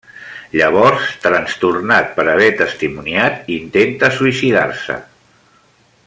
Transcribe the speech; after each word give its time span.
Llavors, 0.59 1.03
trastornat 1.25 2.09
per 2.15 2.25
haver 2.31 2.49
testimoniat, 2.63 3.47
intenta 3.59 4.13
suïcidar-se. 4.19 4.97